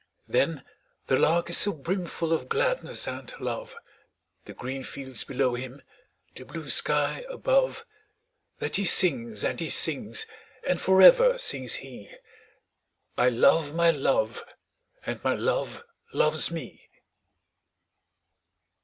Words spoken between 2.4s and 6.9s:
gladness and love, The green fields below him, the blue